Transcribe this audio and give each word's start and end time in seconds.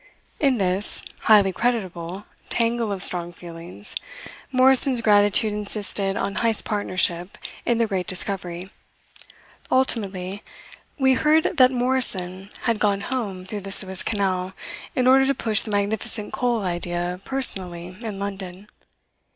In 0.39 0.57
this 0.57 1.05
(highly 1.19 1.53
creditable) 1.53 2.25
tangle 2.49 2.91
of 2.91 3.03
strong 3.03 3.31
feelings 3.31 3.95
Morrison's 4.51 4.99
gratitude 4.99 5.53
insisted 5.53 6.17
on 6.17 6.37
Heyst's 6.37 6.63
partnership 6.63 7.37
in 7.67 7.77
the 7.77 7.85
great 7.85 8.07
discovery. 8.07 8.71
Ultimately 9.69 10.41
we 10.97 11.13
heard 11.13 11.55
that 11.57 11.69
Morrison 11.69 12.49
had 12.63 12.79
gone 12.79 13.01
home 13.01 13.45
through 13.45 13.61
the 13.61 13.71
Suez 13.71 14.01
Canal 14.01 14.53
in 14.95 15.05
order 15.05 15.27
to 15.27 15.35
push 15.35 15.61
the 15.61 15.69
magnificent 15.69 16.33
coal 16.33 16.63
idea 16.63 17.19
personally 17.23 17.95
in 18.03 18.17
London. 18.17 18.69